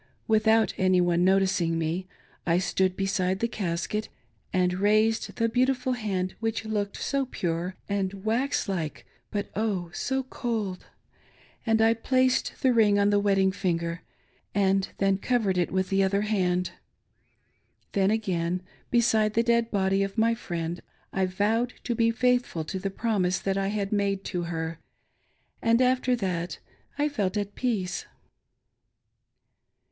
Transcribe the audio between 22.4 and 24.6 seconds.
to the promise that I had made to